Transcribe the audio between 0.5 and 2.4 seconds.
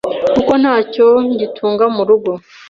ntacyo ngitunga mu rugo